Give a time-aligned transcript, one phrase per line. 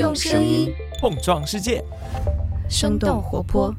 [0.00, 1.84] 用声音碰撞世界，
[2.70, 3.70] 生动活泼。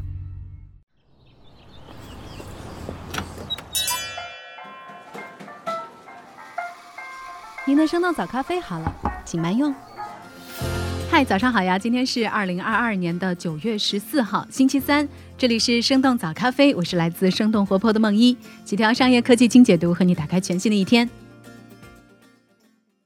[7.66, 8.96] 您的生动早咖啡好了，
[9.26, 9.74] 请慢用。
[11.10, 11.80] 嗨，早上好呀！
[11.80, 15.10] 今天是二零二二年的九月十四号，星期三。
[15.40, 18.38] 这里是生动早咖啡，我是来自生动活泼的梦一。
[18.64, 21.10] 几条商业科技精解读，和你打开全新的一天。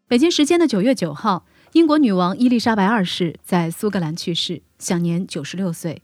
[0.06, 1.46] 北京时间的九月九号，
[1.76, 6.02] 英国女王伊丽莎白二世在苏格兰去世，享年九十六岁。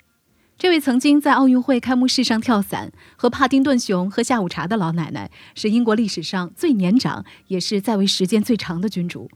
[0.58, 9.32] 这位曾经在奥运会开幕式上跳伞、和帕丁顿熊喝下午茶的老奶奶，是英国历史上最年长，也是在位时间最长的君主。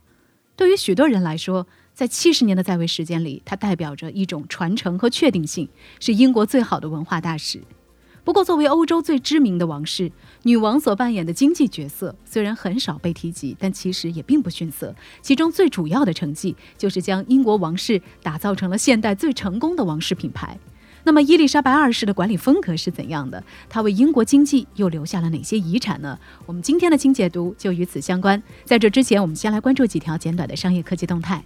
[0.58, 5.70] 对于许多人来说，在七十年的在位时间里，她代表着一种传承和确定性，
[6.02, 7.62] 是英国最好的文化大使。
[8.26, 10.12] 不过，作为欧洲最知名的王室，
[10.42, 14.96] 女王所扮演的经济角色虽然很少被提及，但其实也并不逊色。
[15.22, 20.58] 其中最主要的成绩，就是将英国王室打造成了现代最成功的王室品牌。
[21.04, 23.44] 那么，伊丽莎白二世的管理风格是怎样的？
[23.70, 26.18] 她为英国经济又留下了哪些遗产呢？
[26.48, 28.42] 我们今天的精解读就与此相关。
[28.64, 31.46] 在这之前，我们先来关注几条简短的商业科技动态。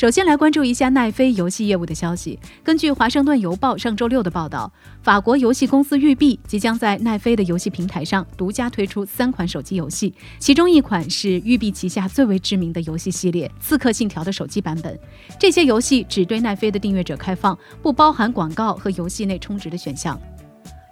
[0.00, 2.38] 首先来关注一下奈飞游戏业务的消息。
[2.64, 14.98] 根据《华盛顿邮报》上周六的报道，法国游戏公司育碧即将在奈飞的游戏平台上独家推出三款手机游戏，其中一款是育碧旗下最为知名的游戏系列《刺客信条》的手机版本。
[15.38, 20.18] 这些游戏只对奈飞的订阅者开放，不包含广告和游戏内充值的选项。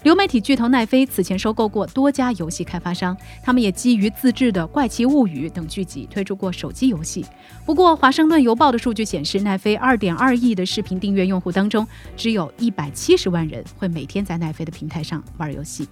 [0.09, 7.27] 流媒体巨头奈飞此前收购过多家游戏开发商，他们也基于自制的《怪奇物语》等剧集推出过手机游戏。
[7.67, 11.87] 不过，《华盛顿邮报》的数据显示，奈飞2.2亿的视频订阅用户当中，
[12.17, 15.87] 只有一百七十万人会每天在奈飞的平台上玩游戏。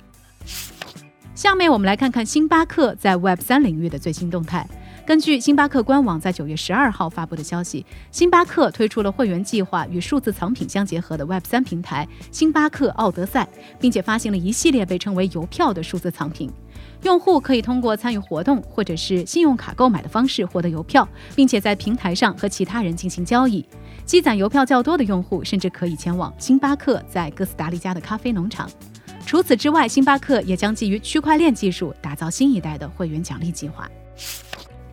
[1.34, 4.66] 下面我们来看看星巴克在 Web 三领域的最新动态。
[5.06, 16.50] 根据星巴克官网在九月十二号发布的消息，星巴克推出了会员计划与数字藏品相结合的 Web 三平台“星巴克奥德赛”，并且发行了一系列被称为邮票的数字藏品。
[17.04, 23.64] 用户可以通过参与活动或者是信用卡购买的方式获得邮票，并且在平台上和其他人进行交易。
[24.04, 28.68] 积攒邮票较多的用户甚至可以前往星巴克在哥斯达黎加的咖啡农场。
[29.24, 33.88] 除此之外，星巴克也将基于区块链技术打造新一代的会员奖励计划。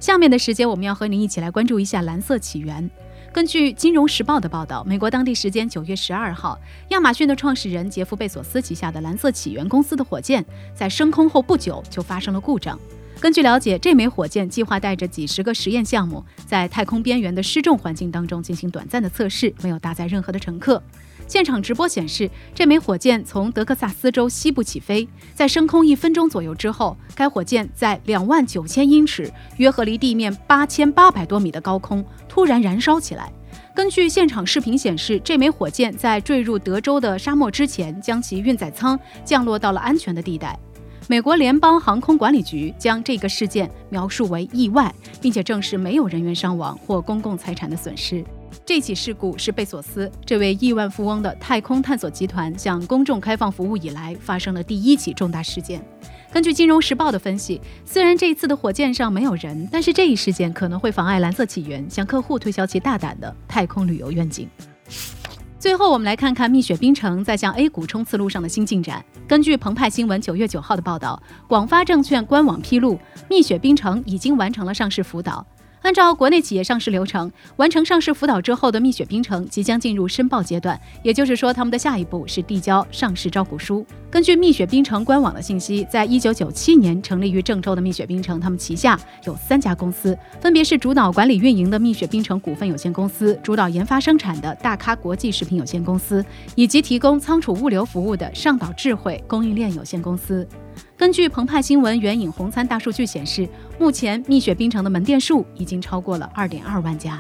[0.04, 2.92] 下面的时间，我们要和您一起来关注一下蓝色起源。
[3.32, 6.60] 根据《金融时报》的报道，美国当地时间九月十二号，
[6.90, 10.44] 亚马逊的创始人杰夫·贝索斯旗下的蓝色起源公司的火箭
[10.76, 12.78] 在升空后不久就发生了故障。
[13.22, 20.84] 根据了解，这枚火箭计划带着几十个实验项目，在太空边缘的失重环境当中进行短暂的测试，没有搭载任何的乘客。
[21.28, 33.32] 现场直播显示，这枚火箭从德克萨斯州西部起飞，在升空一分钟左右之后，该火箭在两万九千英尺（约合离地面八千八百多米）的高空突然燃烧起来。
[33.76, 40.58] 根据现场视频显示，这枚火箭在坠入德州的沙漠之前，将其运载舱降落到了安全的地带。
[41.08, 48.24] 美国联邦航空管理局将这个事件描述为意外，并且证实没有人员伤亡或公共财产的损失。
[48.66, 55.84] 这起事故是贝索斯这位亿万富翁的太空探索集团向公众开放服务以来发生的第一起重大事件。
[56.32, 64.50] 根据《金融时报》的分析，虽然这一次的火箭上没有人，但是这一事件可能会妨碍蓝色起源向客户推销其大胆的太空旅游愿景。
[65.60, 69.06] 最后，我们来看看蜜雪冰城在向 A 股冲刺路上的新进展。
[69.26, 73.00] 根据澎湃新闻九月九号的报道，广发证券官网披露，
[73.30, 75.46] 蜜雪冰城已经完成了上市辅导。
[75.84, 83.86] 按照国内企业上市流程，完成上市辅导之后的蜜雪冰城即将进入申报阶段，也就是说，他们的下一步是递交上市招股书。
[84.10, 96.24] 根据蜜雪冰城官网的信息，在一九九七年成立于郑州的蜜雪冰城，他们旗下有三家公司，分别是主导管理运营的蜜雪冰城股份有限公司、主导研发生产的大咖国际食品有限公司，
[96.56, 100.48] 以及提供仓储物流服务的上岛智慧供应链有限公司。
[101.04, 103.46] 根据澎湃新闻援引红参大数据显示，
[103.78, 107.20] 目前蜜雪冰城的门店数已经超过了二点二万家。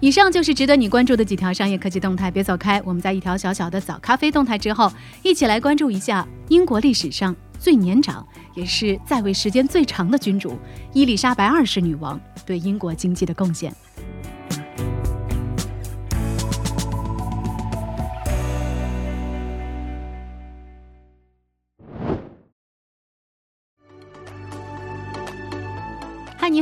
[0.00, 2.80] 以上就是值得你关注的几条商业科技动态，别走开。
[2.86, 4.90] 我们在一条小小的早咖啡动态之后，
[5.22, 10.58] 一起来关注一下英国历史上最年长也是在位时间最长的君主
[10.94, 13.70] 伊丽莎白二世女王对英国经济的贡献。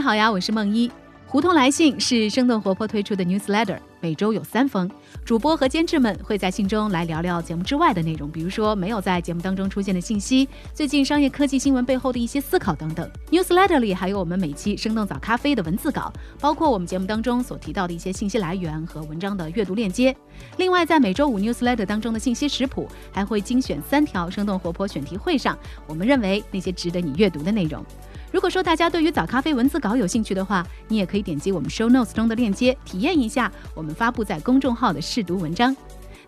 [0.08, 0.90] 好呀，我是梦一。
[1.26, 4.90] 胡同来信是生动活泼推出的 newsletter，每周有三封。
[5.22, 13.06] 主播和监制们会在信中来聊聊节目之外的内容，比如说没有在节目当中出现的信息，最近商业科技新闻背后的一些思考等等。
[13.31, 20.16] Newsletter 里还有我们每期生动早咖啡的文字稿，包括我们节目当中所提到的一些信息来源和文章的阅读链接。
[20.56, 27.84] 另外，在每周五 Newsletter 当中的信息食谱，还会精选三条生动活泼选题会上，我们认为那些值得你阅读的内容。
[28.30, 35.75] 如果说大家对于早咖啡文字稿有兴趣的话，你也可以点击我们 show notes 中的链接，体验一下我们发布在公众号的试读文章。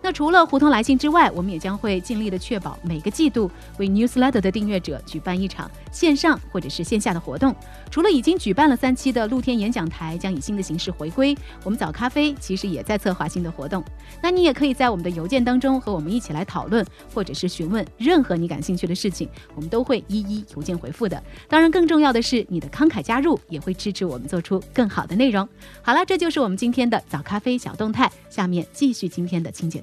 [0.02, 7.55] 那除了胡同来信之外，我们也将会尽力的确保每个季度为 Newsletter 的订阅者举办一场线上或者是线下的活动。
[7.91, 13.85] 除了已经举办了三期的露天演讲台将以新的形式回归，我们早咖啡其实也在策划新的活动。
[14.23, 21.20] 那你也可以在我们的邮件当中和我们一起来讨论，或者是询问任何你感兴趣的事情，我们都会一一邮件回复的。
[21.49, 25.47] 当然，更重要的是你的慷慨加入也会支持我们做出更好的内容。
[25.82, 28.11] 好了，这就是我们今天的早咖啡小动态。
[28.31, 29.81] 下面继续今天的清解。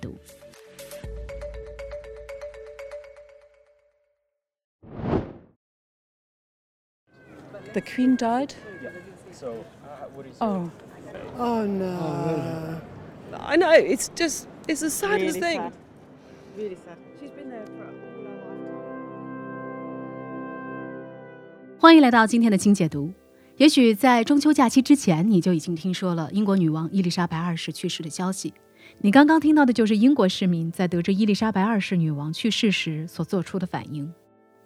[7.74, 8.54] The Queen died.
[9.32, 10.46] So, uh, what do you say?
[10.46, 10.72] Oh,
[11.38, 12.82] Oh no.
[13.40, 13.72] I know.
[13.72, 15.62] It's just it's the saddest Really thing.
[15.62, 15.74] sad.
[16.58, 16.98] Really sad.
[17.20, 18.38] She's been there for all her life.
[21.80, 23.14] 欢迎来到今天的清解读。
[23.58, 28.54] 也许在中秋假期之前，你就已经听说了英国女王伊丽莎白二世去世的消息。
[29.00, 34.12] 你刚刚听到的就是英国市民在得知伊丽莎白二世女王去世时所做出的反应。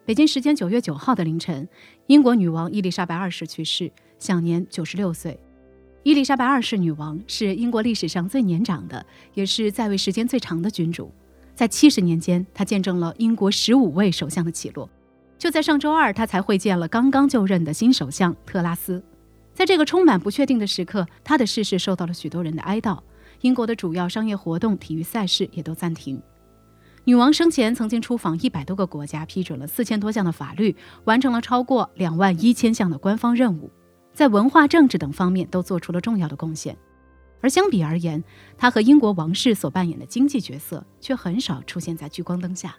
[0.06, 1.68] 北京时间九月九号的凌晨，
[2.08, 5.40] 英国女王伊丽莎白二世去世，享年九十六岁。
[6.04, 11.12] 伊丽莎白二世女王是英国历史上最年长的，也是在位时间最长的君主。
[11.54, 14.90] 在七十年间，她见证了英国十五位首相的起落。
[15.38, 19.04] 就在上周二，她才会见了刚刚就任的新首相特拉斯。
[19.54, 22.98] 在这个充满不确定的时刻，她的逝世受到了许多人的哀悼。
[23.42, 26.22] 英国的主要商业活动、体育赛事也都暂停。
[27.04, 33.72] 女王生前曾经出访一百多个国家，批准了四千多项的法律，完成了超过两万一千项的官方任务，
[34.14, 36.78] 在文化、政治等方面都做出了重要的贡献。
[37.42, 38.24] 而相比而言，
[38.56, 42.76] 她和英国王室所扮演的经济角色却很少出现在聚光灯下。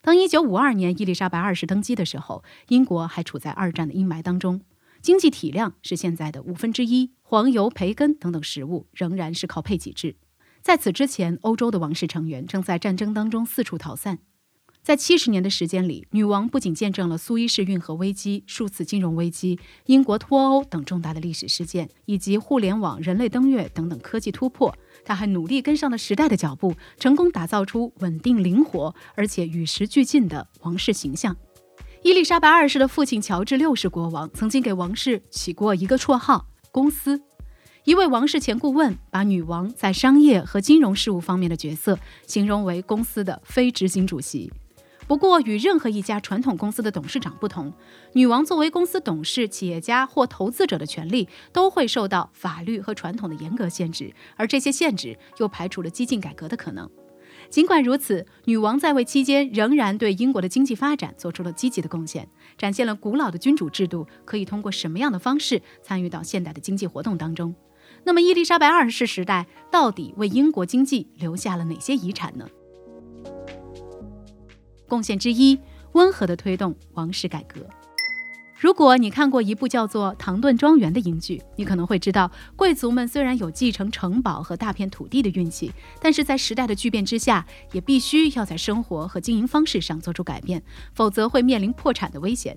[0.00, 4.62] 当1952年伊丽莎白二世登基的时候，英国还处在二战的阴霾当中，
[5.00, 10.16] 经济体量是现在的五分之一，黄油、培根等等食物仍然是靠配给制。
[10.60, 14.18] 在此之前，欧洲的王室成员正在战争当中四处逃散。
[14.82, 24.74] 在七十年的时间里，女王不仅见证了苏伊士运河危机、数次金融危机、英国脱欧等重大的历史事件，以及互联网、人类登月等等科技突破，
[25.04, 31.36] 她还努力跟上了时代的脚步，成功打造出稳定、灵活而且与时俱进的王室形象。
[32.08, 37.20] 伊丽莎白二世的父亲乔治六世国王曾经给王室起过一个绰号“公司”。
[37.84, 44.50] 一位王室前顾问把女王在商业和金融事务方面的角色形容为公司的非执行主席。
[45.06, 47.70] 不过，与任何一家传统公司的董事长不同，
[48.14, 56.88] 女王作为公司董事、企业家或投资者的权利都会受到法律和传统的严格限制，而这些限制又排除了激进改革的可能。
[57.50, 62.28] 尽管如此，女王在位期间仍然对英国的经济发展做出了积极的贡献，
[62.58, 67.54] 展现了古老的君主制度可以通过什么样的方式参与到现代的经济活动当中。
[68.04, 72.46] 那么，伊丽莎白二世时代到底为英国经济留下了哪些遗产呢？
[74.86, 75.58] 贡献之一，
[75.92, 77.66] 温和的推动王室改革。
[78.60, 90.60] 如果你看过一部叫做《唐顿庄园》的英剧，你可能会知道，贵族们虽然有继承城堡和大片土地的运气，但是在时代的巨变之下，也必须要在生活和经营方式上做出改变，
[90.92, 92.56] 否则会面临破产的危险。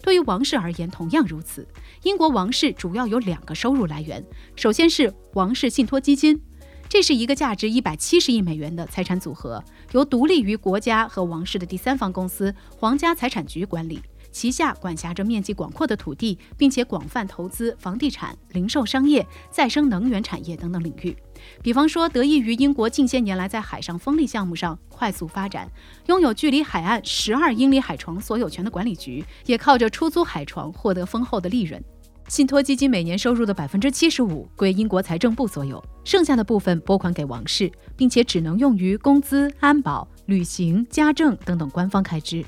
[0.00, 1.66] 对于王室而言，同样如此。
[2.04, 6.40] 英国王室主要有两个收入来源，首先是王室信托基金，
[6.88, 14.00] 这是一个价值一百七十亿美元的财产组合，由独立于国家和王室的第三方公司皇家财产局管理。
[14.30, 21.16] 旗下管辖着面积广阔的土地，并且广泛投资房地产、零售商业、再生能源产业等等领域。
[21.62, 25.70] 比方说，得益于英国近些年来在海上风力项目上快速发展，
[26.06, 31.82] 拥有距离海岸十二英里海床所有权的管理局，也靠着出租海床获得丰厚的利润。
[32.28, 42.44] 信托基金每年收入的百分之七十五归英国财政部所有，剩下的部分拨款给王室，并且只能用于工资、安保、旅行、家政等等官方开支。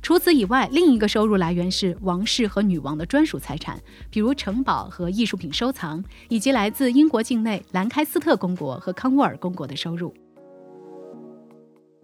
[0.00, 3.78] 除此以外，另一个收入来源是王室和女王的专属财产，
[4.10, 10.14] 比如城堡和艺术品收藏，以及来自英国境内兰开斯特公国和康沃尔公国的收入。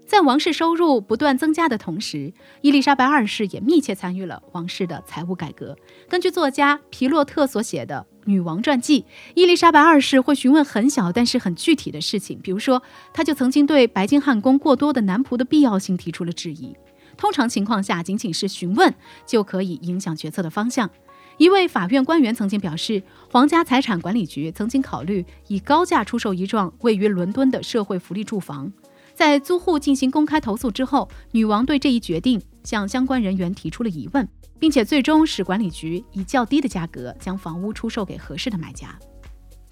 [0.06, 5.74] 在王室收入不断增加的同时，伊丽莎白二世也密切参与了王室的财务改革。
[6.08, 9.00] 根据作家皮洛特所写的《女王传记》，
[9.34, 12.82] 伊丽莎白二世会询问很小但是很具体的事情，比如说，
[13.14, 16.76] 她就曾经对白金汉宫过多的男仆的必要性提出了质疑。
[17.16, 18.94] 通常情况下，仅仅是询问
[19.26, 20.88] 就可以影响决策的方向。
[21.36, 28.72] 一位法院官员曾经表示，皇家财产管理局曾经考虑以高价出售一幢位于伦敦的社会福利住房。
[29.14, 34.28] 在租户进行公开投诉之后，女王对这一决定向相关人员提出了疑问，
[34.58, 38.96] 并且最终使管理局以较低的价格将房屋出售给合适的买家。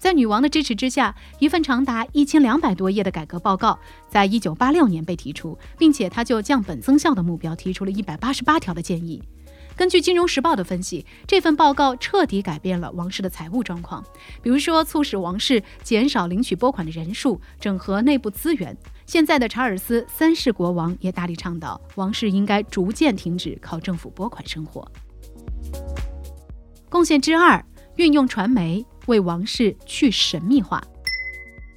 [0.03, 3.79] 在女王的支持之下，一份长达一千两百多页的改革报告
[4.09, 9.23] 在一九八六年被提出，并且他就降本增效的目标提出了一百八十八条的建议。
[9.77, 14.03] 根据《金融时报》的分析，这份报告彻底改变了王室的财务状况，
[14.41, 18.75] 比如说促使王室减少领取拨款的人数，整合内部资源。
[19.05, 24.85] 现在的查尔斯三世国王也大力倡导，王室应该逐渐停止靠政府拨款生活。
[26.89, 30.83] 贡献之二：运用传媒为王室去神秘化。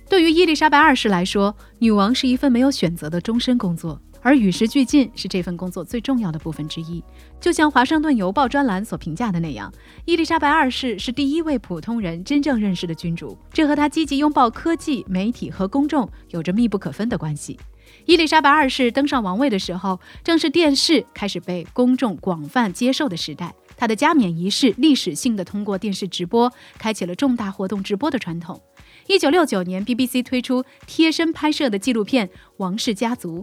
[0.09, 4.01] 对于伊丽莎白二世来说，女王是一份没有选择的终身工作。
[4.23, 7.01] 而与时俱进是这份工作最重要的部分之一。
[7.41, 9.73] 就像《华盛顿邮报》专栏所评价的那样，
[10.05, 17.57] 伊丽莎白二世是第一位普通人真正认识的君主，这和她积极拥抱科技、媒体和公众有着密不可分的关系。
[18.05, 23.55] 伊丽莎白二世登上王位的时候，正是电视开始被公众广泛接受的时代。
[23.77, 28.61] 他的加冕仪式历史性的通过电视直播，开启了重大活动直播的传统。
[29.07, 33.41] 一九六九年，BBC 推出贴身拍摄的纪录片《王室家族》。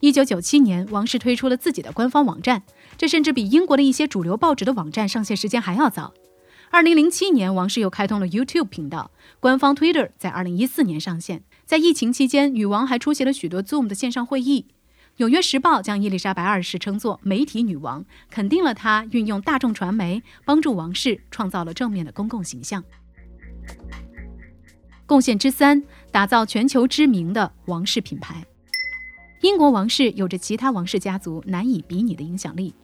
[0.00, 2.62] 一九九七年，王室推出了自己的官方网站，
[2.98, 6.12] 这甚至比英国的一些主流报纸的网站上线时间还要早。
[6.70, 11.44] 二零零七年，王室又开通了 YouTube 频道，官方 Twitter 在二零一四年上线。
[11.64, 14.66] 在疫情期间，女王还出席了许多 Zoom 的线上会议。
[15.18, 22.84] 《纽约时报》将伊丽莎白二世称作“媒体女王”，肯定了她运用大众传媒帮助王室创造了正面的公共形象。
[25.06, 28.44] 贡献之三：打造全球知名的王室品牌。
[29.40, 32.74] 英国王室有着其他王室家族难以比拟的影响力。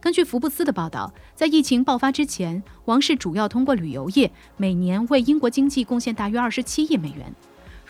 [0.00, 7.34] 根据福布斯的报道，在疫情爆发之前，王室主要通过旅游业每年为英国经济贡献大约二十七亿美元。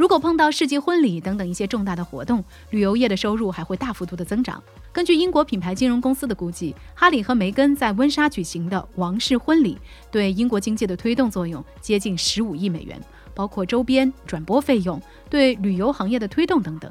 [0.01, 4.63] 如果碰到世纪婚礼等等一些重大的活动，旅游业的收入还会大幅度的增长。
[4.91, 9.77] 根据英国品牌金融公司的估计，哈里和梅根在温莎举行的王室婚礼
[10.11, 12.99] 对英国经济的推动作用接近十五亿美元，
[13.35, 16.91] 包括周边、转播费用、对旅游行业的推动等等。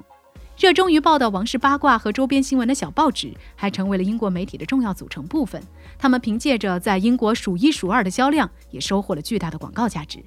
[0.55, 5.59] 热衷于报道王室八卦和周边新闻的小报纸，还成为了英国媒体的重要组成部分。
[5.97, 10.23] 他们凭借着在英国数一数二的销量，也收获了巨大的广告价值。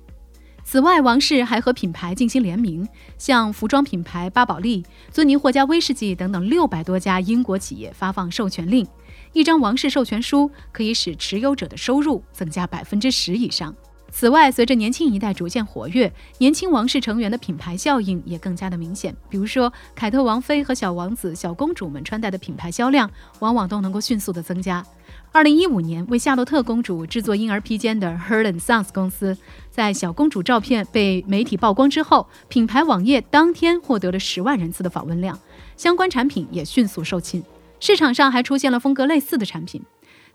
[0.65, 2.89] 此外，王室还和品牌进行联名，
[3.19, 8.87] 向服装品牌巴宝莉、尊尼获加威士忌等等六百多家英国企业发放授权令。
[9.35, 13.75] 一张王室授权书可以使持有者的收入增加百分之十以上。
[14.13, 19.17] 此外，随着年轻一代逐渐活跃，年轻王室成员的品牌效应也更加的明显。
[19.31, 24.85] 比如说，凯特王妃和小王子、小公主们穿戴的品牌销量，往往都能够迅速的增加。
[25.33, 29.37] 二零一五年，为夏洛特公主制作婴儿披肩的 Herd and Sons 公司，
[29.71, 35.39] 在小公主照片被媒体曝光之后，品牌网页当天获得了十万人次的访问量，
[35.79, 37.43] 相关产品也迅速售罄。
[37.81, 39.83] 市场上还出现了风格类似的产品。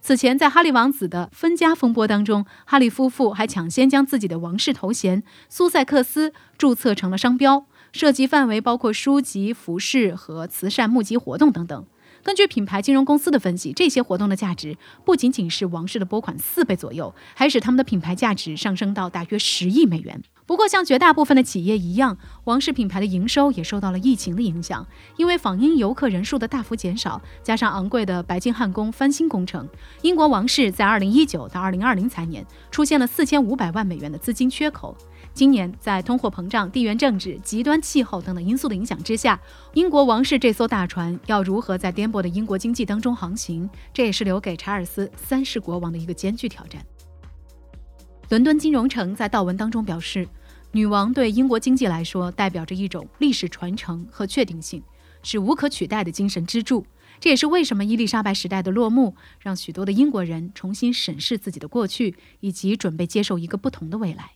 [0.08, 11.86] 此前，在哈利王子的分家风波当中，哈利夫妇还抢先将自己的王室头衔苏塞克斯注册成了商标，涉及范围包括书籍、服饰和慈善募集活动等等。
[12.24, 20.24] 根据品牌金融公司的分析，这些活动的价值不仅仅是王室的拨款四倍左右，还使他们的品牌价值上升到大约十亿美元。
[20.48, 24.88] 不过，像绝大部分的企业一样，王室品牌的营收也受到了疫情的影响。
[25.18, 29.68] 因为访英游客人数的大幅减少，加上昂贵的白金汉宫翻新工程，
[30.04, 34.96] 英国王室在2019到2020财年出现了4500万美元的资金缺口。
[35.34, 39.38] 今年，在通货膨胀、地缘政治、极端气候等等因素的影响之下，
[39.74, 46.82] 英国王室这艘大船要如何在颠簸的英国经济当中航行，这也是留给查尔斯三世国王的一个艰巨挑战。
[48.30, 50.28] 伦敦金融城在悼文当中表示，
[50.74, 54.84] 女王对英国经济来说代表着一种历史传承和确定性，
[55.24, 56.86] 是无可取代的精神支柱。
[57.22, 64.32] 这也是为什么伊丽莎白时代的落幕，让许多的英国人重新审视自己的过去，以及准备接受一个不同的未来。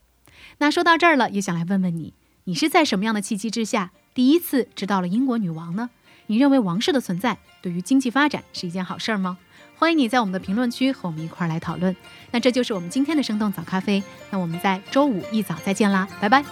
[0.60, 2.14] 那说到这儿了，也想来问问你，
[2.46, 5.90] 你是在什么样的契机之下第一次知道了英国女王呢？
[6.28, 9.38] 你认为王室的存在对于经济发展是一件好事儿吗？
[9.82, 11.96] 欢迎你在我们的评论区和我们一块儿来讨论。
[12.30, 14.04] 那这就是我们今天的生动早咖啡。
[14.30, 16.46] 那我们在周五一早再见啦，拜拜。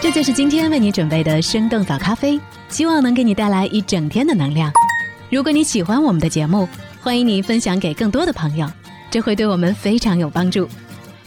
[0.00, 2.40] 这就是今天为你准备的生动早咖啡。
[2.70, 4.72] 希望能给你带来一整天的能量。
[5.28, 6.66] 如果你喜欢我们的节目，
[7.02, 8.66] 欢迎你分享给更多的朋友，
[9.10, 10.66] 这会对我们非常有帮助。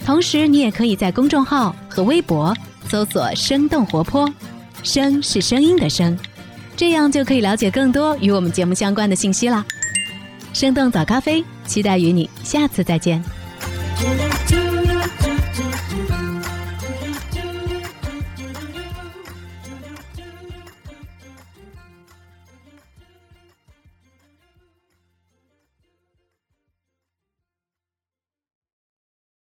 [0.04, 2.52] 同时，你也可以在公众号和微博
[2.88, 4.28] 搜索“生动活泼”，
[4.82, 6.18] 声是声音的声，
[6.76, 9.64] 这样就可以了解更多与我们节目相关的信息啦。
[10.52, 13.22] 生动早咖啡，期待与你下次再见。